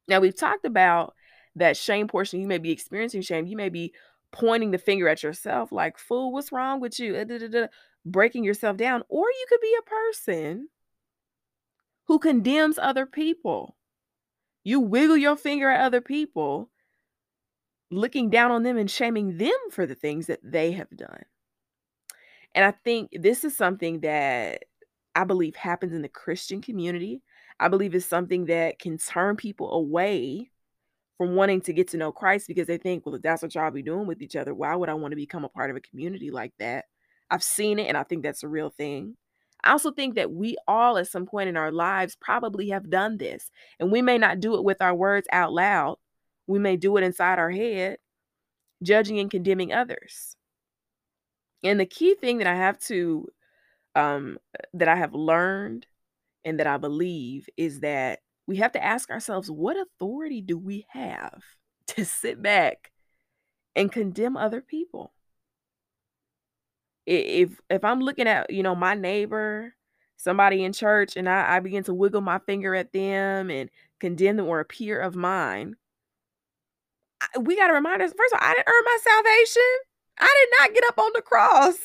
Now, 0.08 0.20
we've 0.20 0.34
talked 0.34 0.64
about 0.64 1.14
that 1.58 1.76
shame 1.76 2.08
portion. 2.08 2.40
You 2.40 2.46
may 2.46 2.58
be 2.58 2.70
experiencing 2.70 3.22
shame. 3.22 3.46
You 3.46 3.56
may 3.56 3.68
be 3.68 3.92
pointing 4.32 4.70
the 4.70 4.78
finger 4.78 5.08
at 5.08 5.22
yourself 5.22 5.72
like, 5.72 5.98
fool, 5.98 6.32
what's 6.32 6.52
wrong 6.52 6.80
with 6.80 6.98
you? 6.98 7.16
Uh, 7.16 7.66
breaking 8.04 8.44
yourself 8.44 8.76
down. 8.76 9.02
Or 9.08 9.26
you 9.26 9.46
could 9.48 9.60
be 9.60 9.76
a 9.78 9.88
person 9.88 10.68
who 12.06 12.18
condemns 12.18 12.78
other 12.78 13.06
people. 13.06 13.76
You 14.64 14.80
wiggle 14.80 15.16
your 15.16 15.36
finger 15.36 15.70
at 15.70 15.84
other 15.84 16.00
people, 16.00 16.70
looking 17.90 18.30
down 18.30 18.50
on 18.50 18.62
them 18.62 18.76
and 18.76 18.90
shaming 18.90 19.38
them 19.38 19.56
for 19.70 19.86
the 19.86 19.94
things 19.94 20.26
that 20.26 20.40
they 20.42 20.72
have 20.72 20.90
done. 20.94 21.24
And 22.54 22.64
I 22.64 22.72
think 22.72 23.10
this 23.12 23.44
is 23.44 23.56
something 23.56 24.00
that 24.00 24.64
I 25.14 25.24
believe 25.24 25.56
happens 25.56 25.92
in 25.92 26.02
the 26.02 26.08
Christian 26.08 26.60
community. 26.60 27.22
I 27.60 27.68
believe 27.68 27.94
it's 27.94 28.06
something 28.06 28.46
that 28.46 28.78
can 28.78 28.98
turn 28.98 29.36
people 29.36 29.72
away 29.72 30.50
from 31.18 31.34
wanting 31.34 31.60
to 31.62 31.72
get 31.72 31.88
to 31.88 31.96
know 31.96 32.12
Christ 32.12 32.46
because 32.46 32.68
they 32.68 32.78
think, 32.78 33.04
well, 33.04 33.16
if 33.16 33.22
that's 33.22 33.42
what 33.42 33.54
y'all 33.54 33.70
be 33.72 33.82
doing 33.82 34.06
with 34.06 34.22
each 34.22 34.36
other, 34.36 34.54
why 34.54 34.74
would 34.76 34.88
I 34.88 34.94
want 34.94 35.12
to 35.12 35.16
become 35.16 35.44
a 35.44 35.48
part 35.48 35.68
of 35.68 35.76
a 35.76 35.80
community 35.80 36.30
like 36.30 36.52
that? 36.60 36.84
I've 37.30 37.42
seen 37.42 37.78
it 37.80 37.88
and 37.88 37.96
I 37.96 38.04
think 38.04 38.22
that's 38.22 38.44
a 38.44 38.48
real 38.48 38.70
thing. 38.70 39.16
I 39.64 39.72
also 39.72 39.90
think 39.90 40.14
that 40.14 40.30
we 40.30 40.56
all, 40.68 40.96
at 40.96 41.08
some 41.08 41.26
point 41.26 41.48
in 41.48 41.56
our 41.56 41.72
lives, 41.72 42.16
probably 42.20 42.68
have 42.70 42.88
done 42.88 43.18
this. 43.18 43.50
And 43.80 43.90
we 43.90 44.00
may 44.00 44.16
not 44.16 44.38
do 44.38 44.54
it 44.54 44.62
with 44.62 44.80
our 44.80 44.94
words 44.94 45.26
out 45.32 45.52
loud, 45.52 45.96
we 46.46 46.60
may 46.60 46.76
do 46.76 46.96
it 46.96 47.02
inside 47.02 47.38
our 47.38 47.50
head, 47.50 47.98
judging 48.82 49.18
and 49.18 49.30
condemning 49.30 49.72
others. 49.72 50.36
And 51.64 51.80
the 51.80 51.86
key 51.86 52.14
thing 52.14 52.38
that 52.38 52.46
I 52.46 52.54
have 52.54 52.78
to, 52.82 53.26
um, 53.96 54.38
that 54.74 54.88
I 54.88 54.94
have 54.94 55.12
learned 55.12 55.86
and 56.44 56.60
that 56.60 56.68
I 56.68 56.76
believe 56.76 57.48
is 57.56 57.80
that 57.80 58.20
we 58.48 58.56
have 58.56 58.72
to 58.72 58.82
ask 58.82 59.10
ourselves 59.10 59.50
what 59.50 59.76
authority 59.76 60.40
do 60.40 60.56
we 60.56 60.86
have 60.88 61.44
to 61.88 62.04
sit 62.04 62.42
back 62.42 62.90
and 63.76 63.92
condemn 63.92 64.36
other 64.36 64.60
people? 64.60 65.12
If 67.06 67.60
if 67.70 67.84
I'm 67.84 68.00
looking 68.00 68.26
at, 68.26 68.50
you 68.50 68.62
know, 68.62 68.74
my 68.74 68.94
neighbor, 68.94 69.74
somebody 70.16 70.64
in 70.64 70.72
church, 70.72 71.16
and 71.16 71.28
I, 71.28 71.56
I 71.56 71.60
begin 71.60 71.84
to 71.84 71.94
wiggle 71.94 72.20
my 72.22 72.38
finger 72.40 72.74
at 72.74 72.92
them 72.92 73.50
and 73.50 73.70
condemn 74.00 74.36
them 74.36 74.46
or 74.46 74.60
a 74.60 74.64
peer 74.64 74.98
of 74.98 75.14
mine, 75.14 75.76
we 77.40 77.56
got 77.56 77.68
to 77.68 77.74
remind 77.74 78.02
us 78.02 78.12
first 78.16 78.34
of 78.34 78.40
all, 78.40 78.48
I 78.48 78.54
didn't 78.54 78.68
earn 78.68 78.84
my 78.84 78.98
salvation. 79.02 79.72
I 80.20 80.46
did 80.46 80.60
not 80.60 80.74
get 80.74 80.84
up 80.88 80.98
on 80.98 81.10
the 81.14 81.22
cross 81.22 81.76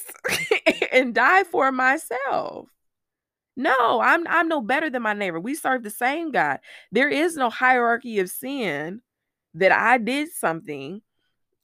and 0.91 1.13
die 1.13 1.43
for 1.43 1.71
myself. 1.71 2.69
No, 3.55 4.01
I'm 4.01 4.25
I'm 4.27 4.47
no 4.47 4.61
better 4.61 4.89
than 4.89 5.03
my 5.03 5.13
neighbor. 5.13 5.39
We 5.39 5.55
serve 5.55 5.83
the 5.83 5.89
same 5.91 6.31
God. 6.31 6.59
There 6.91 7.09
is 7.09 7.35
no 7.35 7.49
hierarchy 7.49 8.19
of 8.19 8.29
sin 8.29 9.01
that 9.53 9.71
I 9.71 9.97
did 9.99 10.29
something 10.31 11.01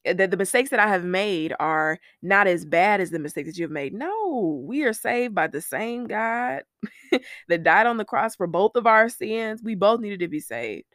eh, 0.05 0.13
that 0.13 0.31
the 0.31 0.37
mistakes 0.37 0.69
that 0.71 0.79
I 0.79 0.87
have 0.89 1.05
made 1.05 1.53
are 1.59 1.99
not 2.21 2.47
as 2.47 2.65
bad 2.65 3.01
as 3.01 3.11
the 3.11 3.19
mistakes 3.19 3.49
that 3.49 3.57
you 3.57 3.65
have 3.65 3.71
made. 3.71 3.93
No, 3.93 4.63
we 4.67 4.83
are 4.83 4.93
saved 4.93 5.35
by 5.35 5.47
the 5.47 5.61
same 5.61 6.07
God 6.07 6.63
that 7.49 7.63
died 7.63 7.87
on 7.87 7.97
the 7.97 8.05
cross 8.05 8.35
for 8.35 8.47
both 8.47 8.75
of 8.75 8.87
our 8.87 9.09
sins. 9.09 9.63
We 9.63 9.75
both 9.75 10.01
needed 10.01 10.19
to 10.21 10.27
be 10.29 10.39
saved. 10.41 10.85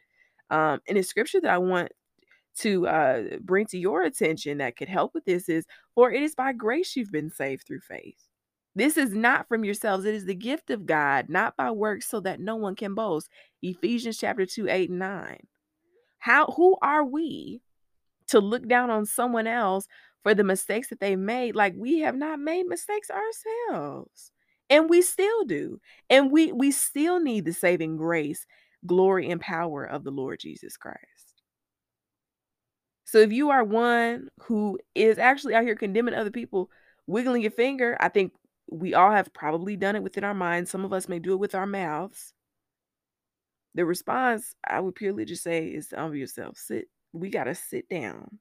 Um, 0.49 0.81
and 0.87 0.97
a 0.97 1.03
scripture 1.03 1.41
that 1.41 1.51
I 1.51 1.57
want 1.59 1.91
to 2.59 2.87
uh, 2.87 3.23
bring 3.41 3.65
to 3.67 3.77
your 3.79 4.03
attention 4.03 4.59
that 4.59 4.77
could 4.77 4.89
help 4.89 5.13
with 5.13 5.25
this 5.25 5.49
is, 5.49 5.65
for 5.95 6.11
it 6.11 6.23
is 6.23 6.35
by 6.35 6.53
grace 6.53 6.95
you've 6.95 7.11
been 7.11 7.31
saved 7.31 7.67
through 7.67 7.81
faith. 7.81 8.19
This 8.75 8.97
is 8.97 9.11
not 9.11 9.47
from 9.47 9.63
yourselves. 9.63 10.05
It 10.05 10.13
is 10.13 10.25
the 10.25 10.35
gift 10.35 10.69
of 10.69 10.85
God, 10.85 11.29
not 11.29 11.55
by 11.55 11.71
works, 11.71 12.07
so 12.07 12.19
that 12.21 12.41
no 12.41 12.57
one 12.57 12.75
can 12.75 12.93
boast. 12.93 13.29
Ephesians 13.61 14.17
chapter 14.17 14.45
2, 14.45 14.67
8, 14.67 14.89
and 14.89 14.99
9. 14.99 15.47
How 16.19 16.47
who 16.47 16.75
are 16.81 17.05
we 17.05 17.61
to 18.27 18.39
look 18.39 18.67
down 18.67 18.89
on 18.89 19.05
someone 19.05 19.47
else 19.47 19.87
for 20.23 20.33
the 20.33 20.43
mistakes 20.43 20.89
that 20.89 20.99
they 20.99 21.15
made? 21.15 21.55
Like 21.55 21.73
we 21.77 21.99
have 21.99 22.15
not 22.15 22.39
made 22.39 22.67
mistakes 22.67 23.09
ourselves. 23.09 24.31
And 24.69 24.89
we 24.89 25.03
still 25.03 25.45
do. 25.45 25.79
And 26.09 26.31
we 26.31 26.51
we 26.51 26.71
still 26.71 27.19
need 27.19 27.45
the 27.45 27.53
saving 27.53 27.97
grace 27.97 28.45
glory 28.85 29.29
and 29.29 29.39
power 29.39 29.85
of 29.85 30.03
the 30.03 30.11
Lord 30.11 30.39
Jesus 30.39 30.77
Christ. 30.77 30.99
So 33.05 33.19
if 33.19 33.31
you 33.31 33.51
are 33.51 33.63
one 33.63 34.29
who 34.41 34.79
is 34.95 35.19
actually 35.19 35.53
out 35.53 35.63
here 35.63 35.75
condemning 35.75 36.15
other 36.15 36.31
people, 36.31 36.71
wiggling 37.05 37.43
your 37.43 37.51
finger, 37.51 37.95
I 37.99 38.09
think 38.09 38.33
we 38.69 38.93
all 38.93 39.11
have 39.11 39.33
probably 39.33 39.75
done 39.75 39.95
it 39.95 40.03
within 40.03 40.23
our 40.23 40.33
minds. 40.33 40.71
Some 40.71 40.85
of 40.85 40.93
us 40.93 41.07
may 41.07 41.19
do 41.19 41.33
it 41.33 41.39
with 41.39 41.55
our 41.55 41.67
mouths. 41.67 42.33
The 43.75 43.85
response, 43.85 44.55
I 44.67 44.79
would 44.79 44.95
purely 44.95 45.25
just 45.25 45.43
say, 45.43 45.67
is 45.67 45.89
to 45.89 45.97
humble 45.97 46.15
yourself. 46.15 46.57
Sit. 46.57 46.87
We 47.13 47.29
got 47.29 47.45
to 47.45 47.55
sit 47.55 47.89
down 47.89 48.39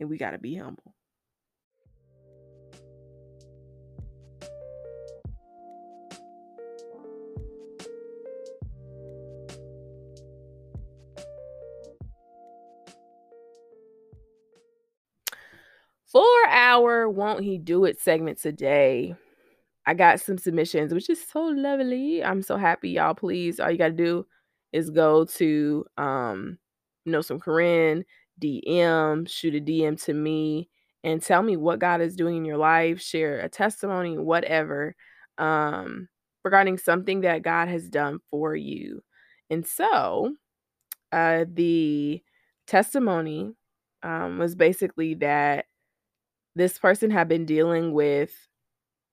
and 0.00 0.08
we 0.08 0.16
got 0.16 0.30
to 0.30 0.38
be 0.38 0.54
humble. 0.56 0.94
Won't 17.16 17.44
He 17.44 17.56
Do 17.56 17.86
It 17.86 17.98
segment 17.98 18.38
today, 18.40 19.16
I 19.86 19.94
got 19.94 20.20
some 20.20 20.36
submissions, 20.36 20.92
which 20.92 21.08
is 21.08 21.24
so 21.26 21.40
lovely. 21.42 22.22
I'm 22.22 22.42
so 22.42 22.56
happy, 22.58 22.90
y'all. 22.90 23.14
Please, 23.14 23.58
all 23.58 23.70
you 23.70 23.78
got 23.78 23.88
to 23.88 23.92
do 23.94 24.26
is 24.72 24.90
go 24.90 25.24
to 25.24 25.84
um, 25.96 26.58
Notes 27.06 27.28
from 27.28 27.40
Corinne, 27.40 28.04
DM, 28.42 29.28
shoot 29.28 29.54
a 29.54 29.60
DM 29.60 30.02
to 30.04 30.12
me, 30.12 30.68
and 31.04 31.22
tell 31.22 31.42
me 31.42 31.56
what 31.56 31.78
God 31.78 32.02
is 32.02 32.16
doing 32.16 32.36
in 32.36 32.44
your 32.44 32.58
life. 32.58 33.00
Share 33.00 33.40
a 33.40 33.48
testimony, 33.48 34.18
whatever, 34.18 34.94
um, 35.38 36.08
regarding 36.44 36.76
something 36.76 37.22
that 37.22 37.42
God 37.42 37.68
has 37.68 37.88
done 37.88 38.18
for 38.30 38.54
you. 38.54 39.02
And 39.48 39.66
so, 39.66 40.34
uh, 41.12 41.46
the 41.50 42.22
testimony 42.66 43.54
um, 44.02 44.38
was 44.38 44.54
basically 44.54 45.14
that 45.14 45.66
this 46.56 46.78
person 46.78 47.10
had 47.10 47.28
been 47.28 47.44
dealing 47.44 47.92
with 47.92 48.48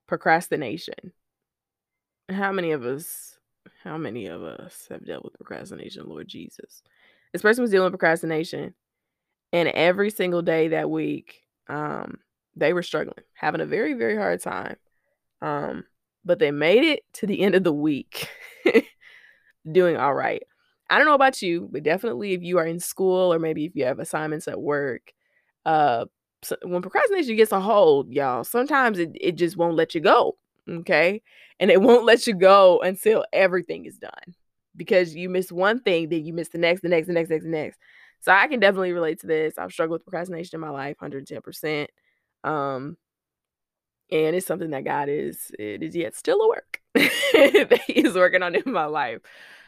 procrastination. 0.07 1.11
How 2.29 2.53
many 2.53 2.71
of 2.71 2.85
us, 2.85 3.37
how 3.83 3.97
many 3.97 4.27
of 4.27 4.41
us 4.41 4.87
have 4.89 5.05
dealt 5.05 5.25
with 5.25 5.33
procrastination, 5.33 6.07
Lord 6.07 6.29
Jesus? 6.29 6.81
This 7.33 7.41
person 7.41 7.61
was 7.61 7.69
dealing 7.69 7.91
with 7.91 7.99
procrastination, 7.99 8.73
and 9.51 9.67
every 9.67 10.09
single 10.09 10.41
day 10.41 10.69
that 10.69 10.89
week, 10.89 11.41
um, 11.67 12.19
they 12.55 12.71
were 12.71 12.81
struggling, 12.81 13.25
having 13.33 13.59
a 13.59 13.65
very, 13.65 13.93
very 13.93 14.15
hard 14.15 14.41
time. 14.41 14.77
Um, 15.41 15.83
but 16.23 16.39
they 16.39 16.51
made 16.51 16.85
it 16.85 17.01
to 17.15 17.27
the 17.27 17.41
end 17.41 17.55
of 17.55 17.65
the 17.65 17.73
week 17.73 18.29
doing 19.69 19.97
all 19.97 20.13
right. 20.13 20.43
I 20.89 20.97
don't 20.97 21.07
know 21.07 21.13
about 21.13 21.41
you, 21.41 21.67
but 21.69 21.83
definitely 21.83 22.31
if 22.31 22.41
you 22.41 22.57
are 22.59 22.65
in 22.65 22.79
school 22.79 23.33
or 23.33 23.39
maybe 23.39 23.65
if 23.65 23.75
you 23.75 23.83
have 23.83 23.99
assignments 23.99 24.47
at 24.47 24.61
work, 24.61 25.11
uh, 25.65 26.05
when 26.63 26.81
procrastination 26.81 27.35
gets 27.35 27.51
a 27.51 27.59
hold, 27.59 28.11
y'all, 28.11 28.43
sometimes 28.43 28.99
it, 28.99 29.11
it 29.19 29.33
just 29.33 29.57
won't 29.57 29.75
let 29.75 29.95
you 29.95 30.01
go. 30.01 30.37
Okay. 30.69 31.21
And 31.59 31.69
it 31.69 31.81
won't 31.81 32.05
let 32.05 32.25
you 32.27 32.33
go 32.33 32.79
until 32.81 33.25
everything 33.33 33.85
is 33.85 33.97
done 33.97 34.35
because 34.75 35.15
you 35.15 35.29
miss 35.29 35.51
one 35.51 35.79
thing, 35.81 36.09
then 36.09 36.25
you 36.25 36.33
miss 36.33 36.49
the 36.49 36.57
next, 36.57 36.81
the 36.81 36.89
next, 36.89 37.07
the 37.07 37.13
next, 37.13 37.29
the 37.29 37.35
next, 37.35 37.43
the 37.43 37.49
next. 37.49 37.79
So 38.21 38.31
I 38.31 38.47
can 38.47 38.59
definitely 38.59 38.93
relate 38.93 39.19
to 39.21 39.27
this. 39.27 39.57
I've 39.57 39.71
struggled 39.71 39.99
with 39.99 40.05
procrastination 40.05 40.55
in 40.55 40.61
my 40.61 40.69
life, 40.69 40.97
110%. 41.01 41.87
Um, 42.43 42.97
and 44.11 44.35
it's 44.35 44.47
something 44.47 44.71
that 44.71 44.85
God 44.85 45.09
is, 45.09 45.51
it 45.59 45.83
is 45.83 45.95
yet 45.95 46.15
still 46.15 46.41
a 46.41 46.47
work 46.47 46.81
that 46.93 47.81
He 47.85 48.05
is 48.05 48.15
working 48.15 48.41
on 48.43 48.55
in 48.55 48.71
my 48.71 48.85
life. 48.85 49.19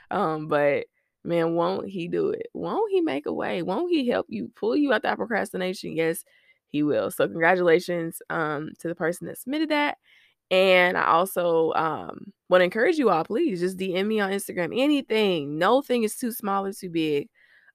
Um, 0.10 0.48
but 0.48 0.86
man, 1.24 1.55
won't 1.55 1.89
He 1.89 2.08
do 2.08 2.29
it? 2.29 2.48
Won't 2.53 2.91
He 2.91 3.01
make 3.01 3.25
a 3.25 3.34
way? 3.34 3.62
Won't 3.62 3.91
He 3.91 4.08
help 4.08 4.27
you 4.29 4.51
pull 4.55 4.75
you 4.75 4.94
out 4.94 5.03
that 5.03 5.17
procrastination? 5.17 5.96
Yes, 5.96 6.24
he 6.75 6.84
will. 6.84 7.10
So 7.10 7.25
congratulations 7.25 8.22
um, 8.29 8.72
to 8.79 8.90
the 8.90 8.96
person 8.96 9.27
that 9.27 9.38
submitted 9.38 9.70
that. 9.70 9.98
And 10.51 10.98
I 10.98 11.05
also 11.05 11.72
um, 11.74 12.33
want 12.50 12.59
to 12.59 12.66
encourage 12.66 12.98
you 12.98 13.09
all, 13.09 13.24
please 13.24 13.61
just 13.61 13.77
DM 13.77 14.05
me 14.07 14.20
on 14.20 14.31
Instagram. 14.31 14.77
Anything, 14.77 15.57
no 15.57 15.81
thing 15.81 16.03
is 16.03 16.18
too 16.18 16.33
small 16.33 16.66
or 16.66 16.74
too 16.74 16.90
big. 16.90 17.29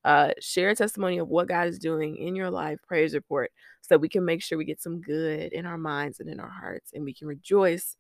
Uh, 0.04 0.32
share 0.38 0.68
a 0.68 0.74
testimony 0.74 1.16
of 1.16 1.28
what 1.28 1.48
God 1.48 1.66
is 1.66 1.78
doing 1.78 2.16
in 2.16 2.36
your 2.36 2.50
life, 2.50 2.78
praise 2.86 3.14
report, 3.14 3.50
so 3.80 3.96
we 3.96 4.08
can 4.08 4.24
make 4.24 4.42
sure 4.42 4.58
we 4.58 4.64
get 4.66 4.80
some 4.80 5.00
good 5.00 5.52
in 5.52 5.64
our 5.64 5.78
minds 5.78 6.20
and 6.20 6.28
in 6.28 6.38
our 6.38 6.48
hearts, 6.48 6.92
and 6.94 7.04
we 7.04 7.14
can 7.14 7.26
rejoice 7.26 7.96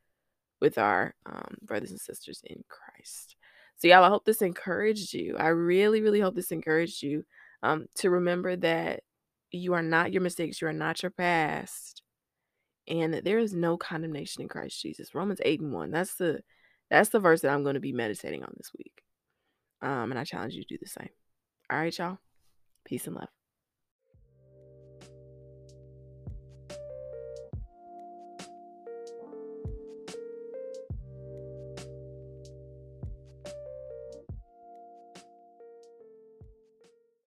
with 0.60 0.76
our 0.78 1.14
um, 1.26 1.56
brothers 1.62 1.90
and 1.90 2.00
sisters 2.00 2.42
in 2.44 2.62
Christ. 2.68 3.36
So, 3.78 3.88
y'all, 3.88 4.04
I 4.04 4.08
hope 4.08 4.24
this 4.24 4.40
encouraged 4.42 5.12
you. 5.12 5.36
I 5.38 5.48
really, 5.48 6.00
really 6.00 6.20
hope 6.20 6.34
this 6.34 6.52
encouraged 6.52 7.02
you 7.02 7.24
um, 7.62 7.86
to 7.96 8.10
remember 8.10 8.56
that 8.56 9.02
you 9.52 9.74
are 9.74 9.82
not 9.82 10.12
your 10.12 10.22
mistakes. 10.22 10.60
You 10.60 10.68
are 10.68 10.72
not 10.72 11.02
your 11.02 11.10
past. 11.10 12.02
And 12.88 13.14
that 13.14 13.24
there 13.24 13.38
is 13.38 13.54
no 13.54 13.76
condemnation 13.76 14.42
in 14.42 14.48
Christ 14.48 14.80
Jesus. 14.80 15.14
Romans 15.14 15.40
8 15.44 15.60
and 15.60 15.72
1. 15.72 15.90
That's 15.90 16.14
the 16.14 16.40
that's 16.90 17.10
the 17.10 17.20
verse 17.20 17.42
that 17.42 17.52
I'm 17.52 17.62
going 17.62 17.74
to 17.74 17.80
be 17.80 17.92
meditating 17.92 18.42
on 18.42 18.52
this 18.56 18.72
week. 18.76 19.02
Um, 19.80 20.10
and 20.10 20.18
I 20.18 20.24
challenge 20.24 20.54
you 20.54 20.62
to 20.64 20.68
do 20.68 20.78
the 20.80 20.88
same. 20.88 21.10
All 21.70 21.78
right, 21.78 21.96
y'all. 21.96 22.18
Peace 22.84 23.06
and 23.06 23.14
love. 23.14 23.39